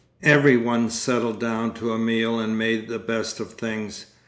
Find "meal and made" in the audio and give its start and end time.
1.99-2.87